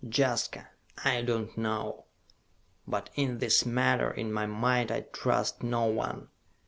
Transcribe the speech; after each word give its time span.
"Jaska, 0.09 0.67
I 1.05 1.21
do 1.21 1.41
not 1.41 1.57
know; 1.59 2.05
but 2.87 3.11
in 3.13 3.37
this 3.37 3.67
matter 3.67 4.09
in 4.09 4.33
my 4.33 4.47
mind 4.47 4.91
I 4.91 5.01
trust 5.01 5.61
no 5.61 5.85
one. 5.85 6.29